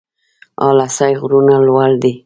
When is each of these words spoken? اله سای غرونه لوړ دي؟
اله 0.67 0.87
سای 0.97 1.13
غرونه 1.21 1.55
لوړ 1.67 1.89
دي؟ 2.01 2.13